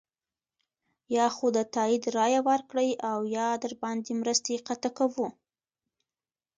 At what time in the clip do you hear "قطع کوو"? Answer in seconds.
4.67-5.27